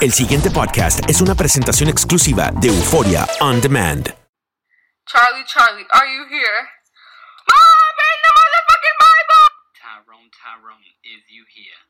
El 0.00 0.12
siguiente 0.14 0.50
podcast 0.50 1.00
es 1.10 1.20
una 1.20 1.34
presentación 1.34 1.90
exclusiva 1.90 2.50
de 2.52 2.68
Euforia 2.68 3.26
On 3.42 3.60
Demand. 3.60 4.08
Charlie, 5.04 5.44
Charlie, 5.44 5.84
are 5.92 6.08
you 6.08 6.24
here? 6.24 6.60
Mom, 7.44 7.96
in 8.00 8.18
the 8.24 8.32
motherfucking 8.32 8.96
Bible! 8.96 9.46
Tyrone, 9.76 10.30
Tyrone, 10.32 10.88
is 11.04 11.20
you 11.28 11.44
here? 11.52 11.84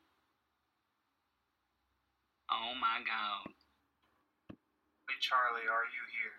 Oh 2.51 2.75
my 2.75 2.99
god. 3.07 3.47
Hey 5.07 5.15
Charlie, 5.21 5.71
are 5.71 5.87
you 5.87 6.03
here? 6.11 6.35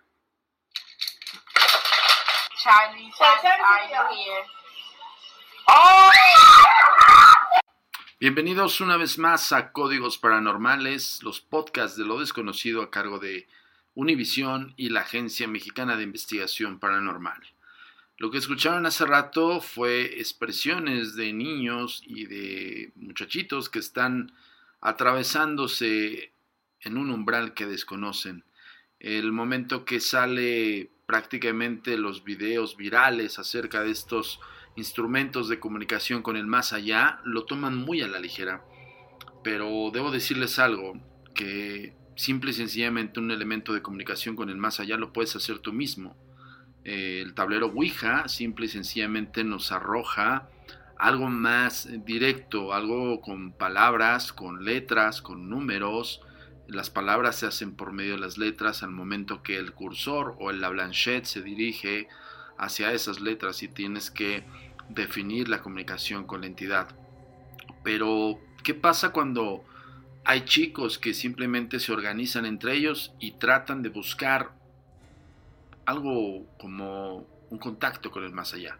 Charlie, 2.61 3.09
Charlie, 3.17 3.49
are 3.49 3.89
you 3.89 4.03
here? 4.13 4.45
Bienvenidos 8.23 8.81
una 8.81 8.97
vez 8.97 9.19
más 9.19 9.51
a 9.51 9.73
Códigos 9.73 10.17
Paranormales, 10.17 11.25
los 11.25 11.41
podcasts 11.41 11.99
de 11.99 12.05
lo 12.05 12.21
desconocido 12.21 12.81
a 12.81 12.89
cargo 12.89 13.19
de 13.19 13.49
Univisión 13.97 14.75
y 14.77 14.91
la 14.91 15.01
Agencia 15.01 15.49
Mexicana 15.49 15.97
de 15.97 16.05
Investigación 16.05 16.79
Paranormal. 16.79 17.41
Lo 18.19 18.31
que 18.31 18.39
escucharon 18.39 18.87
hace 18.87 19.07
rato 19.07 19.61
fue 19.61 20.21
expresiones 20.21 21.17
de 21.17 21.33
niños 21.33 22.01
y 22.07 22.27
de 22.27 22.93
muchachitos 22.95 23.69
que 23.69 23.81
están 23.81 24.31
atravesándose 24.81 26.31
en 26.81 26.99
un 26.99 27.11
umbral 27.11 27.55
que 27.55 27.67
desconocen. 27.67 28.45
El 29.01 29.33
momento 29.33 29.85
que 29.85 29.99
sale 29.99 30.93
prácticamente 31.07 31.99
los 31.99 32.23
videos 32.23 32.77
virales 32.77 33.41
acerca 33.41 33.83
de 33.83 33.91
estos 33.91 34.39
instrumentos 34.77 35.49
de 35.49 35.61
comunicación 35.61 36.23
con 36.23 36.37
el 36.37 36.47
más 36.47 36.73
allá 36.73 37.21
lo 37.25 37.45
toman 37.45 37.77
muy 37.77 38.03
a 38.03 38.09
la 38.09 38.19
ligera. 38.19 38.65
Pero 39.43 39.91
debo 39.93 40.11
decirles 40.11 40.59
algo, 40.59 40.95
que 41.35 41.95
simple 42.17 42.51
y 42.51 42.55
sencillamente 42.55 43.21
un 43.21 43.31
elemento 43.31 43.73
de 43.73 43.83
comunicación 43.83 44.37
con 44.37 44.49
el 44.49 44.57
más 44.57 44.81
allá 44.81 44.97
lo 44.97 45.13
puedes 45.13 45.35
hacer 45.37 45.59
tú 45.59 45.73
mismo. 45.73 46.17
El 46.85 47.35
tablero 47.35 47.67
Ouija 47.67 48.29
simple 48.29 48.67
y 48.67 48.69
sencillamente 48.69 49.45
nos 49.45 49.73
arroja 49.73 50.49
algo 50.99 51.29
más 51.29 51.89
directo, 52.05 52.73
algo 52.73 53.21
con 53.21 53.53
palabras, 53.53 54.33
con 54.33 54.65
letras, 54.65 55.23
con 55.23 55.49
números. 55.49 56.21
Las 56.69 56.91
palabras 56.91 57.37
se 57.37 57.47
hacen 57.47 57.75
por 57.75 57.93
medio 57.93 58.13
de 58.13 58.21
las 58.21 58.39
letras 58.39 58.83
al 58.83 58.91
momento 58.91 59.43
que 59.43 59.57
el 59.57 59.73
cursor 59.73 60.37
o 60.39 60.53
la 60.53 60.69
blanchette 60.69 61.25
se 61.25 61.43
dirige 61.43 62.09
hacia 62.63 62.93
esas 62.93 63.21
letras 63.21 63.63
y 63.65 63.69
tienes 63.69 64.11
que 64.11 64.45
definir 64.89 65.49
la 65.49 65.61
comunicación 65.61 66.25
con 66.25 66.43
la 66.43 66.47
entidad. 66.47 66.89
Pero, 67.83 68.39
¿qué 68.63 68.73
pasa 68.73 69.11
cuando 69.11 69.65
hay 70.25 70.45
chicos 70.45 70.99
que 70.99 71.13
simplemente 71.13 71.81
se 71.81 71.93
organizan 71.93 72.47
entre 72.47 72.75
ellos 72.75 73.13
y 73.19 73.33
tratan 73.33 73.83
de 73.83 73.89
buscar 73.89 74.53
algo 75.87 76.47
como 76.59 77.27
un 77.51 77.59
contacto 77.59 78.13
con 78.13 78.23
el 78.23 78.33
más 78.33 78.55
allá? 78.55 78.79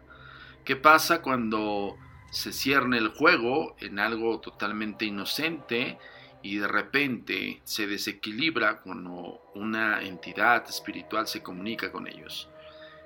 ¿Qué 0.63 0.77
pasa 0.77 1.21
cuando 1.21 1.97
se 2.31 2.53
cierne 2.53 2.97
el 2.97 3.09
juego 3.09 3.75
en 3.81 3.99
algo 3.99 4.39
totalmente 4.39 5.03
inocente 5.03 5.97
y 6.41 6.55
de 6.55 6.67
repente 6.69 7.61
se 7.65 7.85
desequilibra 7.85 8.79
cuando 8.79 9.41
una 9.55 10.01
entidad 10.03 10.63
espiritual 10.69 11.27
se 11.27 11.43
comunica 11.43 11.91
con 11.91 12.07
ellos? 12.07 12.47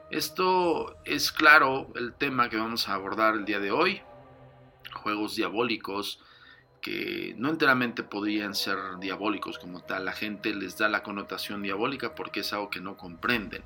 Esto 0.10 0.96
es 1.04 1.34
claro 1.34 1.92
el 1.96 2.14
tema 2.14 2.50
que 2.50 2.56
vamos 2.56 2.88
a 2.88 2.94
abordar 2.94 3.36
el 3.36 3.44
día 3.44 3.60
de 3.60 3.72
hoy. 3.72 4.02
Juegos 4.94 5.36
diabólicos 5.36 6.22
que 6.82 7.36
no 7.38 7.50
enteramente 7.50 8.04
podrían 8.04 8.56
ser 8.56 8.78
diabólicos 9.02 9.60
como 9.60 9.82
tal. 9.82 10.06
La 10.06 10.14
gente 10.14 10.56
les 10.56 10.78
da 10.78 10.88
la 10.88 11.04
connotación 11.04 11.62
diabólica 11.62 12.16
porque 12.16 12.40
es 12.40 12.54
algo 12.54 12.70
que 12.70 12.80
no 12.80 12.96
comprenden. 12.96 13.66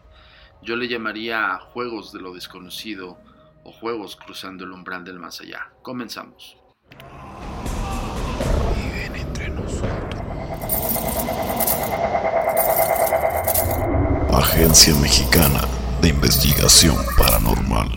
Yo 0.63 0.75
le 0.75 0.87
llamaría 0.87 1.59
juegos 1.59 2.11
de 2.11 2.21
lo 2.21 2.33
desconocido 2.33 3.19
o 3.63 3.71
juegos 3.71 4.15
cruzando 4.15 4.63
el 4.63 4.71
umbral 4.71 5.03
del 5.03 5.19
más 5.19 5.41
allá. 5.41 5.71
Comenzamos. 5.83 6.57
Viven 8.75 9.15
entre 9.15 9.49
nosotros. 9.49 10.21
Agencia 14.33 14.95
Mexicana 14.95 15.80
de 16.01 16.09
Investigación 16.09 16.95
Paranormal. 17.17 17.89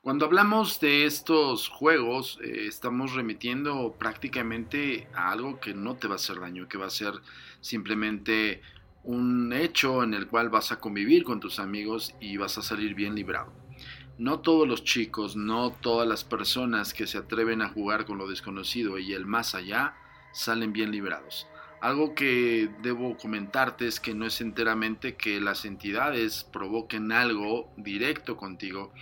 Cuando 0.00 0.24
hablamos 0.24 0.80
de 0.80 1.04
estos 1.04 1.68
juegos, 1.68 2.38
eh, 2.42 2.66
estamos 2.66 3.14
remitiendo 3.14 3.94
prácticamente 3.98 5.06
a 5.14 5.30
algo 5.30 5.60
que 5.60 5.74
no 5.74 5.96
te 5.96 6.08
va 6.08 6.14
a 6.14 6.16
hacer 6.16 6.40
daño, 6.40 6.66
que 6.66 6.78
va 6.78 6.86
a 6.86 6.90
ser 6.90 7.12
simplemente 7.60 8.62
un 9.04 9.52
hecho 9.52 10.02
en 10.02 10.14
el 10.14 10.26
cual 10.26 10.48
vas 10.48 10.72
a 10.72 10.80
convivir 10.80 11.24
con 11.24 11.40
tus 11.40 11.58
amigos 11.58 12.14
y 12.20 12.38
vas 12.38 12.56
a 12.56 12.62
salir 12.62 12.94
bien 12.94 13.14
librado. 13.14 13.52
No 14.16 14.40
todos 14.40 14.66
los 14.66 14.82
chicos, 14.82 15.36
no 15.36 15.70
todas 15.70 16.08
las 16.08 16.24
personas 16.24 16.94
que 16.94 17.06
se 17.06 17.18
atreven 17.18 17.60
a 17.60 17.68
jugar 17.68 18.06
con 18.06 18.18
lo 18.18 18.28
desconocido 18.28 18.98
y 18.98 19.12
el 19.12 19.26
más 19.26 19.54
allá 19.54 19.94
salen 20.32 20.72
bien 20.72 20.90
librados. 20.90 21.46
Algo 21.80 22.14
que 22.14 22.70
debo 22.82 23.16
comentarte 23.16 23.86
es 23.86 24.00
que 24.00 24.14
no 24.14 24.26
es 24.26 24.40
enteramente 24.40 25.16
que 25.16 25.40
las 25.40 25.64
entidades 25.64 26.44
provoquen 26.44 27.12
algo 27.12 27.72
directo 27.76 28.36
contigo, 28.36 28.92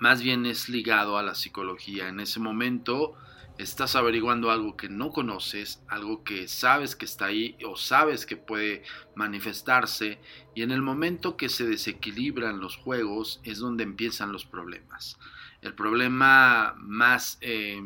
más 0.00 0.20
bien 0.20 0.44
es 0.44 0.68
ligado 0.68 1.18
a 1.18 1.22
la 1.22 1.36
psicología. 1.36 2.08
En 2.08 2.18
ese 2.18 2.40
momento 2.40 3.14
estás 3.58 3.96
averiguando 3.96 4.50
algo 4.50 4.76
que 4.76 4.88
no 4.88 5.10
conoces, 5.10 5.82
algo 5.88 6.24
que 6.24 6.48
sabes 6.48 6.96
que 6.96 7.04
está 7.04 7.26
ahí 7.26 7.56
o 7.64 7.76
sabes 7.76 8.26
que 8.26 8.36
puede 8.36 8.82
manifestarse 9.14 10.20
y 10.54 10.62
en 10.62 10.70
el 10.70 10.82
momento 10.82 11.36
que 11.36 11.48
se 11.48 11.66
desequilibran 11.66 12.60
los 12.60 12.76
juegos 12.76 13.40
es 13.44 13.58
donde 13.58 13.84
empiezan 13.84 14.32
los 14.32 14.44
problemas. 14.44 15.18
El 15.60 15.74
problema 15.74 16.74
más 16.78 17.38
eh, 17.40 17.82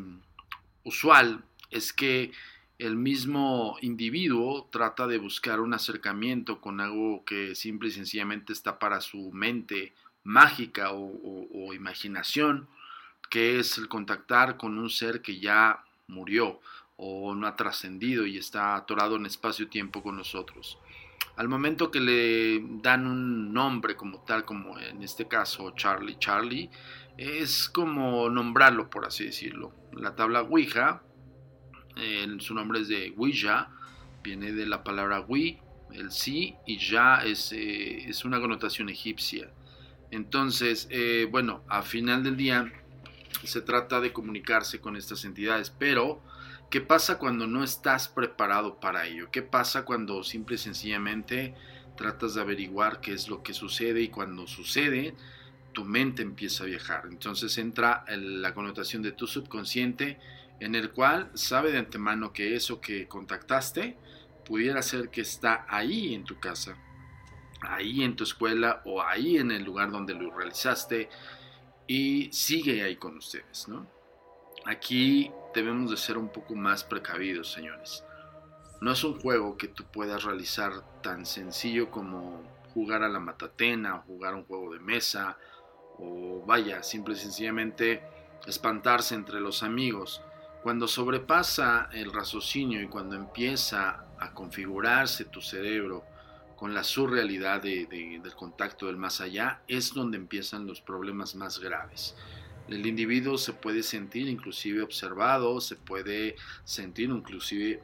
usual 0.85 1.45
es 1.71 1.93
que 1.93 2.33
el 2.83 2.97
mismo 2.97 3.77
individuo 3.81 4.69
trata 4.73 5.07
de 5.07 5.19
buscar 5.19 5.61
un 5.61 5.73
acercamiento 5.73 6.61
con 6.61 6.81
algo 6.81 7.25
que 7.25 7.55
simple 7.55 7.91
y 7.91 7.93
sencillamente 7.93 8.53
está 8.53 8.81
para 8.81 9.01
su 9.01 9.31
mente 9.31 9.93
mágica 10.25 10.91
o, 10.93 11.73
imaginación, 11.73 12.67
que 13.31 13.61
es 13.61 13.79
el 13.79 13.87
contactar 13.87 14.57
con 14.57 14.79
un 14.79 14.91
ser 14.91 15.23
que 15.23 15.39
ya 15.39 15.85
murió 16.09 16.61
o 16.97 17.37
no 17.37 17.47
ha 17.47 17.55
trascendido 17.55 18.27
y 18.27 18.37
está 18.37 18.75
atorado 18.75 19.15
en 19.15 19.27
espacio-tiempo 19.27 20.03
con 20.03 20.17
nosotros. 20.17 20.77
Al 21.37 21.49
momento 21.49 21.93
que 21.93 22.01
le 22.01 22.65
dan 22.83 23.07
un 23.07 23.53
nombre 23.55 23.95
como 23.95 24.25
tal, 24.25 24.45
como 24.45 24.77
en 24.81 25.05
este 25.05 25.29
caso 25.29 25.71
Charlie 25.77 26.19
Charlie, 26.19 26.69
es 27.17 27.69
como 27.69 28.29
nombrarlo, 28.29 28.91
por 28.91 29.07
así 29.07 29.25
decirlo. 29.25 29.73
La 29.93 30.17
tabla 30.17 30.43
Ouija 30.43 31.03
su 32.39 32.55
nombre 32.55 32.81
es 32.81 32.89
de 32.89 33.15
Ouija, 33.17 33.71
viene 34.23 34.53
de 34.53 34.67
la 34.67 34.85
palabra 34.85 35.21
Wi, 35.21 35.59
el 35.93 36.11
sí, 36.11 36.57
y 36.67 36.79
ya 36.79 37.17
es, 37.25 37.53
eh, 37.53 38.09
es 38.09 38.25
una 38.25 38.41
connotación 38.41 38.89
egipcia. 38.89 39.51
Entonces, 40.11 40.89
eh, 40.91 41.27
bueno, 41.31 41.63
a 41.69 41.83
final 41.83 42.23
del 42.23 42.37
día 42.37 42.73
se 43.45 43.61
trata 43.61 44.01
de 44.01 44.13
comunicarse 44.13 44.81
con 44.81 44.97
estas 44.97 45.25
entidades, 45.25 45.71
pero 45.71 46.23
¿qué 46.71 46.81
pasa 46.81 47.19
cuando 47.19 47.47
no 47.47 47.65
estás 47.65 48.09
preparado 48.09 48.79
para 48.79 49.07
ello? 49.07 49.31
¿Qué 49.31 49.43
pasa 49.43 49.85
cuando 49.85 50.23
simple 50.23 50.57
y 50.57 50.59
sencillamente 50.59 51.55
tratas 51.97 52.35
de 52.35 52.41
averiguar 52.41 53.01
qué 53.01 53.13
es 53.13 53.29
lo 53.29 53.43
que 53.43 53.55
sucede 53.55 54.03
y 54.03 54.09
cuando 54.09 54.47
sucede 54.47 55.15
tu 55.73 55.85
mente 55.85 56.23
empieza 56.23 56.65
a 56.65 56.67
viajar? 56.67 57.05
Entonces 57.11 57.57
entra 57.59 58.05
la 58.09 58.55
connotación 58.55 59.03
de 59.03 59.13
tu 59.13 59.27
subconsciente 59.27 60.19
en 60.61 60.75
el 60.75 60.91
cual 60.93 61.31
sabe 61.35 61.73
de 61.73 61.79
antemano 61.79 62.33
que 62.33 62.55
eso 62.55 62.81
que 62.81 63.09
contactaste 63.09 63.97
pudiera 64.45 64.83
ser 64.83 65.09
que 65.09 65.23
está 65.23 65.67
ahí 65.69 66.15
en 66.15 66.25
tu 66.25 66.39
casa, 66.39 66.77
ahí 67.61 68.03
en 68.03 68.17
tu 68.17 68.25
escuela 68.25 68.83
o 68.85 69.03
ahí 69.03 69.39
en 69.39 69.51
el 69.51 69.65
lugar 69.65 69.91
donde 69.91 70.15
lo 70.15 70.31
realizaste 70.31 71.09
y 71.87 72.31
sigue 72.33 72.83
ahí 72.83 72.97
con 72.97 73.17
ustedes, 73.17 73.69
¿no? 73.69 73.87
Aquí 74.65 75.31
debemos 75.55 75.91
de 75.91 75.97
ser 75.97 76.17
un 76.17 76.29
poco 76.29 76.55
más 76.55 76.85
precavidos, 76.85 77.51
señores. 77.53 78.05
No 78.81 78.93
es 78.93 79.05
un 79.05 79.21
juego 79.21 79.57
que 79.57 79.69
tú 79.69 79.85
puedas 79.85 80.25
realizar 80.25 80.73
tan 81.03 81.27
sencillo 81.27 81.91
como 81.91 82.43
jugar 82.75 83.03
a 83.03 83.09
la 83.09 83.21
matatena, 83.21 83.97
o 83.97 84.03
jugar 84.03 84.35
un 84.35 84.45
juego 84.45 84.73
de 84.73 84.81
mesa, 84.81 85.37
o 85.99 86.43
vaya, 86.47 86.83
simple 86.83 87.15
y 87.15 87.19
sencillamente 87.19 88.03
espantarse 88.47 89.15
entre 89.15 89.41
los 89.41 89.63
amigos. 89.63 90.23
Cuando 90.63 90.87
sobrepasa 90.87 91.89
el 91.93 92.13
raciocinio 92.13 92.81
y 92.81 92.87
cuando 92.87 93.17
empieza 93.17 94.07
a 94.19 94.33
configurarse 94.33 95.25
tu 95.25 95.41
cerebro 95.41 96.05
con 96.57 96.73
la 96.73 96.85
surrealidad 96.85 97.61
de- 97.61 97.87
de- 97.87 98.21
del 98.23 98.35
contacto 98.35 98.87
del 98.87 98.97
más 98.97 99.21
allá, 99.21 99.63
es 99.67 99.93
donde 99.93 100.17
empiezan 100.17 100.67
los 100.67 100.81
problemas 100.81 101.35
más 101.35 101.59
graves. 101.59 102.15
El 102.69 102.87
individuo 102.87 103.37
se 103.39 103.53
puede 103.53 103.83
sentir 103.83 104.29
inclusive 104.29 104.83
observado, 104.83 105.61
se 105.61 105.75
puede 105.75 106.37
sentir 106.65 107.11
inclusive 107.11 107.83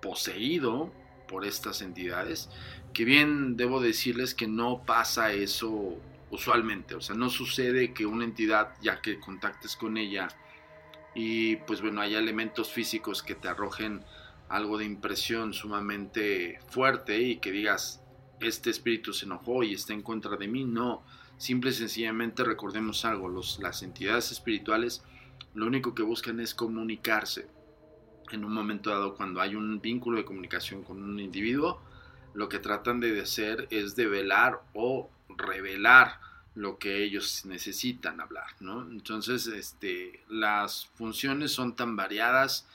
poseído 0.00 0.92
por 1.26 1.44
estas 1.44 1.82
entidades, 1.82 2.48
que 2.92 3.04
bien 3.04 3.56
debo 3.56 3.80
decirles 3.80 4.34
que 4.34 4.46
no 4.46 4.84
pasa 4.86 5.32
eso 5.32 5.96
usualmente, 6.30 6.94
o 6.94 7.00
sea, 7.00 7.16
no 7.16 7.30
sucede 7.30 7.92
que 7.92 8.06
una 8.06 8.24
entidad, 8.24 8.74
ya 8.80 9.00
que 9.00 9.18
contactes 9.18 9.74
con 9.76 9.96
ella, 9.96 10.28
y 11.14 11.56
pues 11.56 11.80
bueno, 11.80 12.00
hay 12.00 12.14
elementos 12.14 12.72
físicos 12.72 13.22
que 13.22 13.34
te 13.34 13.48
arrojen 13.48 14.04
algo 14.48 14.78
de 14.78 14.84
impresión 14.84 15.52
sumamente 15.52 16.58
fuerte 16.68 17.20
y 17.20 17.36
que 17.36 17.50
digas, 17.50 18.02
este 18.40 18.70
espíritu 18.70 19.12
se 19.12 19.26
enojó 19.26 19.62
y 19.62 19.74
está 19.74 19.92
en 19.92 20.02
contra 20.02 20.36
de 20.36 20.48
mí, 20.48 20.64
no, 20.64 21.04
simple 21.36 21.70
y 21.70 21.74
sencillamente 21.74 22.44
recordemos 22.44 23.04
algo, 23.04 23.28
los, 23.28 23.58
las 23.60 23.82
entidades 23.82 24.32
espirituales 24.32 25.02
lo 25.54 25.66
único 25.66 25.94
que 25.94 26.02
buscan 26.02 26.40
es 26.40 26.54
comunicarse. 26.54 27.46
En 28.30 28.44
un 28.44 28.54
momento 28.54 28.90
dado, 28.90 29.14
cuando 29.14 29.40
hay 29.40 29.54
un 29.54 29.80
vínculo 29.80 30.16
de 30.16 30.24
comunicación 30.24 30.82
con 30.82 31.02
un 31.02 31.20
individuo, 31.20 31.82
lo 32.32 32.48
que 32.48 32.58
tratan 32.58 33.00
de 33.00 33.20
hacer 33.20 33.68
es 33.70 33.94
develar 33.94 34.62
o 34.72 35.10
revelar 35.28 36.20
lo 36.54 36.78
que 36.78 37.02
ellos 37.02 37.44
necesitan 37.46 38.20
hablar, 38.20 38.48
¿no? 38.60 38.82
Entonces, 38.90 39.46
este, 39.46 40.22
las 40.28 40.86
funciones 40.94 41.52
son 41.52 41.74
tan 41.76 41.96
variadas 41.96 42.66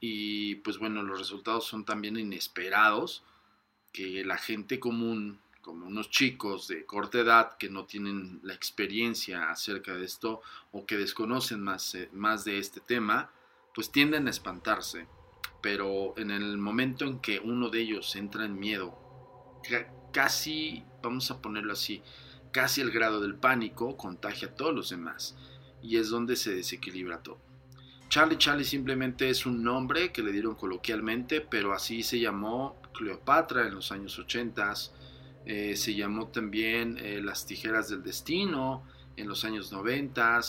y 0.00 0.56
pues 0.56 0.78
bueno, 0.78 1.02
los 1.02 1.18
resultados 1.18 1.64
son 1.66 1.84
también 1.84 2.16
inesperados 2.16 3.22
que 3.92 4.24
la 4.24 4.36
gente 4.38 4.78
común, 4.80 5.38
como 5.62 5.86
unos 5.86 6.10
chicos 6.10 6.68
de 6.68 6.84
corta 6.86 7.18
edad 7.18 7.56
que 7.58 7.68
no 7.68 7.84
tienen 7.86 8.40
la 8.42 8.54
experiencia 8.54 9.50
acerca 9.50 9.94
de 9.94 10.04
esto 10.04 10.40
o 10.72 10.86
que 10.86 10.96
desconocen 10.96 11.60
más, 11.62 11.94
eh, 11.94 12.08
más 12.12 12.44
de 12.44 12.58
este 12.58 12.80
tema, 12.80 13.30
pues 13.74 13.90
tienden 13.90 14.26
a 14.28 14.30
espantarse. 14.30 15.06
Pero 15.62 16.14
en 16.16 16.30
el 16.30 16.58
momento 16.58 17.04
en 17.04 17.18
que 17.20 17.40
uno 17.40 17.68
de 17.70 17.80
ellos 17.80 18.14
entra 18.16 18.44
en 18.44 18.58
miedo, 18.58 18.96
ca- 19.68 19.90
casi, 20.12 20.84
vamos 21.02 21.30
a 21.30 21.40
ponerlo 21.42 21.72
así, 21.72 22.02
casi 22.56 22.80
el 22.80 22.90
grado 22.90 23.20
del 23.20 23.34
pánico 23.34 23.98
contagia 23.98 24.48
a 24.48 24.54
todos 24.54 24.74
los 24.74 24.88
demás 24.88 25.36
y 25.82 25.98
es 25.98 26.08
donde 26.08 26.36
se 26.36 26.54
desequilibra 26.54 27.22
todo. 27.22 27.38
Charlie 28.08 28.38
Charlie 28.38 28.64
simplemente 28.64 29.28
es 29.28 29.44
un 29.44 29.62
nombre 29.62 30.10
que 30.10 30.22
le 30.22 30.32
dieron 30.32 30.54
coloquialmente, 30.54 31.42
pero 31.42 31.74
así 31.74 32.02
se 32.02 32.18
llamó 32.18 32.80
Cleopatra 32.94 33.66
en 33.66 33.74
los 33.74 33.92
años 33.92 34.18
80, 34.18 34.72
eh, 35.44 35.76
se 35.76 35.94
llamó 35.94 36.28
también 36.28 36.96
eh, 36.96 37.20
Las 37.22 37.44
Tijeras 37.44 37.90
del 37.90 38.02
Destino 38.02 38.84
en 39.18 39.28
los 39.28 39.44
años 39.44 39.70
90 39.70 40.40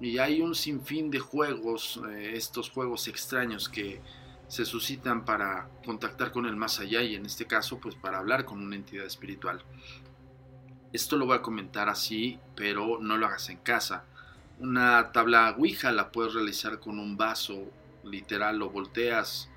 y 0.00 0.18
hay 0.18 0.42
un 0.42 0.54
sinfín 0.54 1.10
de 1.10 1.20
juegos, 1.20 1.98
eh, 2.10 2.32
estos 2.34 2.68
juegos 2.68 3.08
extraños 3.08 3.70
que 3.70 4.02
se 4.46 4.66
suscitan 4.66 5.24
para 5.24 5.70
contactar 5.86 6.32
con 6.32 6.44
el 6.44 6.54
más 6.54 6.80
allá 6.80 7.00
y 7.00 7.14
en 7.14 7.24
este 7.24 7.46
caso 7.46 7.80
pues 7.80 7.94
para 7.94 8.18
hablar 8.18 8.44
con 8.44 8.60
una 8.60 8.76
entidad 8.76 9.06
espiritual. 9.06 9.64
Esto 10.96 11.18
lo 11.18 11.26
voy 11.26 11.36
a 11.36 11.42
comentar 11.42 11.90
así, 11.90 12.38
pero 12.54 12.98
no 13.02 13.18
lo 13.18 13.26
hagas 13.26 13.50
en 13.50 13.58
casa. 13.58 14.04
Una 14.60 15.12
tabla 15.12 15.54
Ouija 15.58 15.92
la 15.92 16.10
puedes 16.10 16.32
realizar 16.32 16.80
con 16.80 16.98
un 16.98 17.18
vaso, 17.18 17.64
literal, 18.02 18.56
lo 18.56 18.70
volteas 18.70 19.50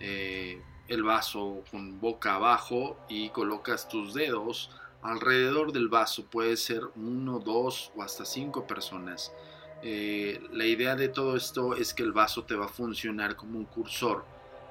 eh, 0.00 0.62
el 0.88 1.02
vaso 1.02 1.62
con 1.70 2.00
boca 2.00 2.36
abajo 2.36 2.96
y 3.06 3.28
colocas 3.28 3.86
tus 3.90 4.14
dedos 4.14 4.70
alrededor 5.02 5.72
del 5.72 5.88
vaso. 5.88 6.24
Puede 6.24 6.56
ser 6.56 6.84
uno, 6.96 7.38
dos 7.38 7.92
o 7.94 8.02
hasta 8.02 8.24
cinco 8.24 8.66
personas. 8.66 9.30
Eh, 9.82 10.40
la 10.52 10.64
idea 10.64 10.96
de 10.96 11.10
todo 11.10 11.36
esto 11.36 11.76
es 11.76 11.92
que 11.92 12.02
el 12.02 12.12
vaso 12.12 12.44
te 12.44 12.54
va 12.54 12.64
a 12.64 12.70
funcionar 12.70 13.36
como 13.36 13.58
un 13.58 13.66
cursor 13.66 14.24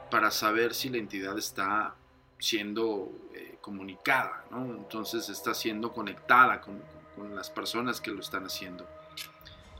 para 0.09 0.31
saber 0.31 0.73
si 0.73 0.89
la 0.89 0.97
entidad 0.97 1.37
está 1.37 1.93
siendo 2.39 3.11
eh, 3.35 3.46
comunicada, 3.67 4.45
¿no? 4.49 4.63
entonces 4.63 5.27
está 5.27 5.53
siendo 5.53 5.91
conectada 5.91 6.61
con, 6.61 6.81
con 7.17 7.35
las 7.35 7.49
personas 7.49 7.99
que 7.99 8.11
lo 8.11 8.21
están 8.21 8.45
haciendo. 8.45 8.87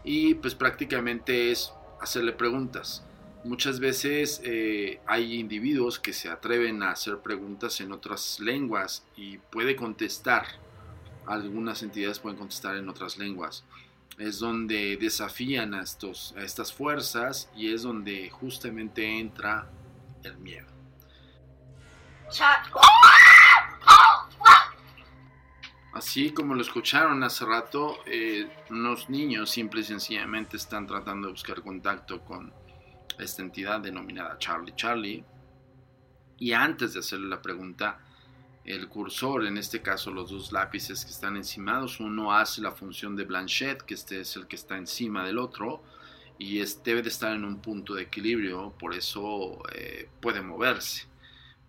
Y 0.04 0.34
pues 0.36 0.56
prácticamente 0.56 1.51
es 1.51 1.72
hacerle 2.01 2.34
preguntas. 2.34 3.06
Muchas 3.45 3.80
veces 3.80 4.42
eh, 4.44 5.00
hay 5.06 5.36
individuos 5.36 6.00
que 6.00 6.12
se 6.12 6.28
atreven 6.28 6.84
a 6.84 6.92
hacer 6.92 7.19
preguntas 7.19 7.80
en 7.80 7.94
otras 7.94 8.42
lenguas 8.42 9.06
y 9.16 9.38
puede 9.38 9.78
contestar. 9.78 10.45
Algunas 11.25 11.81
entidades 11.81 12.19
pueden 12.19 12.38
contestar 12.38 12.75
en 12.75 12.89
otras 12.89 13.18
lenguas. 13.18 13.63
Es 14.18 14.39
donde 14.39 14.98
desafían 14.98 15.74
a, 15.74 15.81
estos, 15.81 16.36
a 16.36 16.42
estas 16.42 16.74
fuerzas 16.74 17.50
y 17.56 17.74
es 17.74 17.84
donde 17.84 18.30
justamente 18.31 19.18
entra 19.18 19.69
el 20.24 20.38
miedo. 20.39 20.68
Chat. 22.30 22.68
Así 26.07 26.31
como 26.31 26.56
lo 26.56 26.62
escucharon 26.62 27.21
hace 27.24 27.44
rato, 27.44 27.98
eh, 28.06 28.48
unos 28.69 29.09
niños 29.09 29.50
simple 29.50 29.81
y 29.81 29.83
sencillamente 29.83 30.56
están 30.56 30.88
tratando 30.88 31.27
de 31.27 31.33
buscar 31.33 31.62
contacto 31.62 32.21
con 32.21 32.54
esta 33.19 33.42
entidad 33.42 33.81
denominada 33.81 34.38
Charlie 34.39 34.74
Charlie. 34.74 35.25
Y 36.39 36.54
antes 36.54 36.94
de 36.94 37.01
hacerle 37.01 37.27
la 37.27 37.42
pregunta, 37.42 38.00
el 38.63 38.88
cursor, 38.88 39.45
en 39.48 39.57
este 39.57 39.81
caso 39.81 40.09
los 40.09 40.30
dos 40.30 40.54
lápices 40.54 41.04
que 41.04 41.12
están 41.12 41.36
encimados, 41.36 42.00
uno 42.00 42.31
hace 42.31 42.62
la 42.62 42.71
función 42.71 43.18
de 43.18 43.25
Blanchette, 43.25 43.81
que 43.81 43.95
este 43.95 44.21
es 44.21 44.33
el 44.38 44.48
que 44.48 44.56
está 44.56 44.77
encima 44.77 45.25
del 45.25 45.38
otro, 45.38 45.83
y 46.39 46.62
es, 46.62 46.81
debe 46.86 47.01
de 47.01 47.10
estar 47.10 47.33
en 47.33 47.44
un 47.44 47.60
punto 47.60 47.95
de 47.95 48.03
equilibrio, 48.03 48.74
por 48.80 48.95
eso 48.95 49.62
eh, 49.74 50.10
puede 50.21 50.42
moverse. 50.42 51.06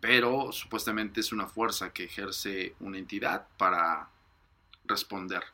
Pero 0.00 0.52
supuestamente 0.52 1.22
es 1.22 1.32
una 1.32 1.48
fuerza 1.48 1.92
que 1.92 2.04
ejerce 2.04 2.76
una 2.78 2.98
entidad 2.98 3.48
para 3.56 4.10
responder. 4.88 5.44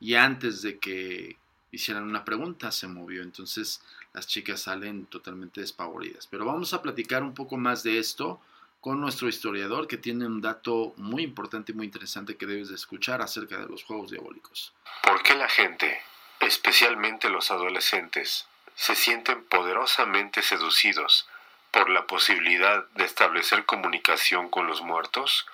Y 0.00 0.14
antes 0.14 0.62
de 0.62 0.78
que 0.78 1.36
hicieran 1.70 2.04
una 2.04 2.24
pregunta, 2.24 2.70
se 2.70 2.86
movió. 2.86 3.22
Entonces 3.22 3.82
las 4.12 4.26
chicas 4.26 4.62
salen 4.62 5.06
totalmente 5.06 5.60
despavoridas. 5.60 6.26
Pero 6.26 6.44
vamos 6.44 6.72
a 6.74 6.82
platicar 6.82 7.22
un 7.22 7.34
poco 7.34 7.56
más 7.56 7.82
de 7.82 7.98
esto 7.98 8.40
con 8.80 9.00
nuestro 9.00 9.28
historiador 9.28 9.86
que 9.86 9.96
tiene 9.96 10.26
un 10.26 10.40
dato 10.40 10.92
muy 10.96 11.22
importante 11.22 11.72
y 11.72 11.74
muy 11.74 11.86
interesante 11.86 12.36
que 12.36 12.46
debes 12.46 12.68
de 12.68 12.74
escuchar 12.74 13.22
acerca 13.22 13.58
de 13.58 13.68
los 13.68 13.84
juegos 13.84 14.10
diabólicos. 14.10 14.72
¿Por 15.04 15.22
qué 15.22 15.34
la 15.34 15.48
gente, 15.48 16.00
especialmente 16.40 17.28
los 17.28 17.50
adolescentes, 17.52 18.46
se 18.74 18.96
sienten 18.96 19.44
poderosamente 19.44 20.42
seducidos 20.42 21.28
por 21.70 21.88
la 21.90 22.06
posibilidad 22.06 22.86
de 22.94 23.04
establecer 23.04 23.64
comunicación 23.64 24.48
con 24.48 24.66
los 24.66 24.82
muertos, 24.82 25.46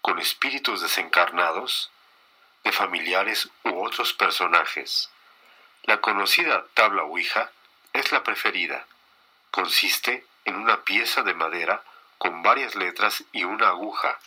con 0.00 0.18
espíritus 0.18 0.82
desencarnados, 0.82 1.90
de 2.64 2.72
familiares 2.72 3.48
u 3.64 3.84
otros 3.84 4.12
personajes? 4.12 5.10
La 5.84 6.00
conocida 6.00 6.66
tabla 6.74 7.04
Ouija 7.04 7.50
es 7.92 8.12
la 8.12 8.22
preferida. 8.22 8.86
Consiste 9.50 10.26
en 10.44 10.56
una 10.56 10.82
pieza 10.84 11.22
de 11.22 11.34
madera 11.34 11.82
con 12.18 12.42
varias 12.42 12.74
letras 12.74 13.24
y 13.32 13.44
una 13.44 13.68
aguja, 13.68 14.18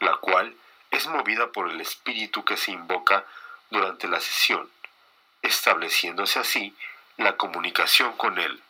la 0.00 0.16
cual 0.16 0.56
es 0.90 1.06
movida 1.06 1.52
por 1.52 1.70
el 1.70 1.80
espíritu 1.80 2.44
que 2.44 2.56
se 2.56 2.70
invoca 2.70 3.24
durante 3.70 4.08
la 4.08 4.20
sesión, 4.20 4.70
estableciéndose 5.42 6.38
así 6.38 6.74
la 7.16 7.36
comunicación 7.36 8.16
con 8.16 8.38
él. 8.38 8.62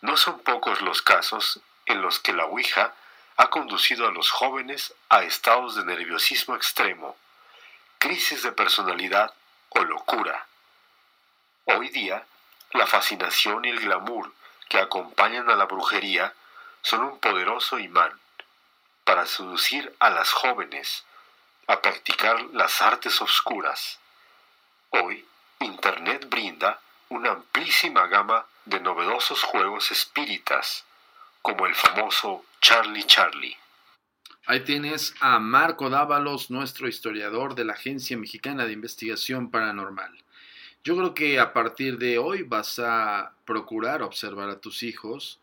No 0.00 0.16
son 0.16 0.40
pocos 0.40 0.80
los 0.82 1.02
casos 1.02 1.60
en 1.86 2.02
los 2.02 2.18
que 2.18 2.32
la 2.32 2.46
Ouija 2.46 2.94
ha 3.36 3.50
conducido 3.50 4.08
a 4.08 4.12
los 4.12 4.30
jóvenes 4.30 4.94
a 5.08 5.22
estados 5.22 5.76
de 5.76 5.84
nerviosismo 5.84 6.56
extremo, 6.56 7.16
crisis 8.02 8.42
de 8.42 8.50
personalidad 8.50 9.32
o 9.68 9.84
locura. 9.84 10.48
Hoy 11.66 11.88
día, 11.90 12.26
la 12.72 12.88
fascinación 12.88 13.64
y 13.64 13.68
el 13.68 13.78
glamour 13.78 14.32
que 14.68 14.80
acompañan 14.80 15.48
a 15.48 15.54
la 15.54 15.66
brujería 15.66 16.34
son 16.82 17.04
un 17.04 17.20
poderoso 17.20 17.78
imán 17.78 18.10
para 19.04 19.24
seducir 19.24 19.94
a 20.00 20.10
las 20.10 20.32
jóvenes 20.32 21.04
a 21.68 21.80
practicar 21.80 22.40
las 22.52 22.82
artes 22.82 23.22
oscuras. 23.22 24.00
Hoy, 24.90 25.24
Internet 25.60 26.28
brinda 26.28 26.80
una 27.08 27.30
amplísima 27.30 28.08
gama 28.08 28.46
de 28.64 28.80
novedosos 28.80 29.44
juegos 29.44 29.92
espíritas, 29.92 30.84
como 31.40 31.66
el 31.66 31.76
famoso 31.76 32.44
Charlie 32.60 33.04
Charlie. 33.04 33.61
Ahí 34.44 34.60
tienes 34.64 35.14
a 35.20 35.38
Marco 35.38 35.88
Dávalos, 35.88 36.50
nuestro 36.50 36.88
historiador 36.88 37.54
de 37.54 37.64
la 37.64 37.74
Agencia 37.74 38.16
Mexicana 38.16 38.66
de 38.66 38.72
Investigación 38.72 39.52
Paranormal. 39.52 40.10
Yo 40.82 40.96
creo 40.96 41.14
que 41.14 41.38
a 41.38 41.52
partir 41.52 41.96
de 41.96 42.18
hoy 42.18 42.42
vas 42.42 42.80
a 42.80 43.36
procurar 43.44 44.02
observar 44.02 44.48
a 44.50 44.60
tus 44.60 44.82
hijos 44.82 45.38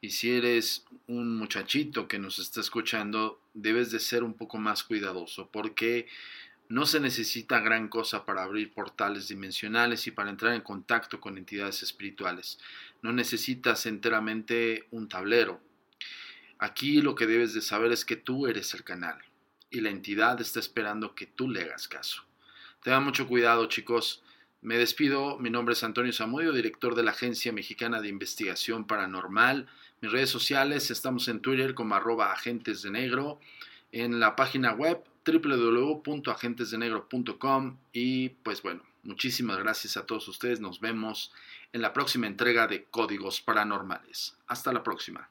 y 0.00 0.10
si 0.10 0.30
eres 0.30 0.84
un 1.08 1.36
muchachito 1.36 2.06
que 2.06 2.20
nos 2.20 2.38
está 2.38 2.60
escuchando, 2.60 3.40
debes 3.52 3.90
de 3.90 3.98
ser 3.98 4.22
un 4.22 4.34
poco 4.34 4.58
más 4.58 4.84
cuidadoso 4.84 5.48
porque 5.50 6.06
no 6.68 6.86
se 6.86 7.00
necesita 7.00 7.58
gran 7.58 7.88
cosa 7.88 8.24
para 8.24 8.44
abrir 8.44 8.72
portales 8.72 9.26
dimensionales 9.26 10.06
y 10.06 10.12
para 10.12 10.30
entrar 10.30 10.54
en 10.54 10.60
contacto 10.60 11.20
con 11.20 11.36
entidades 11.36 11.82
espirituales. 11.82 12.60
No 13.02 13.12
necesitas 13.12 13.86
enteramente 13.86 14.86
un 14.92 15.08
tablero. 15.08 15.60
Aquí 16.58 17.02
lo 17.02 17.14
que 17.14 17.26
debes 17.26 17.54
de 17.54 17.60
saber 17.60 17.92
es 17.92 18.04
que 18.04 18.16
tú 18.16 18.46
eres 18.46 18.72
el 18.74 18.82
canal 18.82 19.18
y 19.70 19.80
la 19.80 19.90
entidad 19.90 20.40
está 20.40 20.58
esperando 20.58 21.14
que 21.14 21.26
tú 21.26 21.50
le 21.50 21.62
hagas 21.62 21.88
caso. 21.88 22.22
Tengan 22.82 23.04
mucho 23.04 23.26
cuidado 23.26 23.66
chicos. 23.66 24.22
Me 24.62 24.78
despido, 24.78 25.38
mi 25.38 25.50
nombre 25.50 25.74
es 25.74 25.84
Antonio 25.84 26.12
Zamudio, 26.12 26.52
director 26.52 26.94
de 26.94 27.02
la 27.02 27.10
Agencia 27.10 27.52
Mexicana 27.52 28.00
de 28.00 28.08
Investigación 28.08 28.86
Paranormal. 28.86 29.66
Mis 30.00 30.12
redes 30.12 30.30
sociales, 30.30 30.90
estamos 30.90 31.28
en 31.28 31.40
Twitter 31.40 31.74
como 31.74 31.94
arroba 31.94 32.32
agentes 32.32 32.82
de 32.82 32.90
negro, 32.90 33.38
en 33.92 34.18
la 34.18 34.34
página 34.34 34.72
web 34.72 35.04
www.agentesdenegro.com 35.26 37.76
y 37.92 38.30
pues 38.30 38.62
bueno, 38.62 38.82
muchísimas 39.02 39.58
gracias 39.58 39.96
a 39.96 40.06
todos 40.06 40.26
ustedes, 40.28 40.60
nos 40.60 40.80
vemos 40.80 41.32
en 41.72 41.82
la 41.82 41.92
próxima 41.92 42.26
entrega 42.26 42.66
de 42.66 42.84
Códigos 42.84 43.40
Paranormales. 43.40 44.36
Hasta 44.46 44.72
la 44.72 44.82
próxima. 44.82 45.30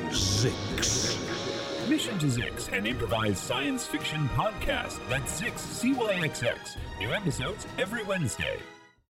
Zix. 0.11 1.17
Mission 1.89 2.19
to 2.19 2.25
Zix, 2.27 2.71
an 2.77 2.85
improvised 2.85 3.37
science 3.37 3.85
fiction 3.85 4.27
podcast. 4.29 4.99
That's 5.09 5.41
Zix, 5.41 5.59
C-Y-X-X. 5.59 6.77
New 6.99 7.11
episodes 7.11 7.65
every 7.77 8.03
Wednesday. 8.03 8.57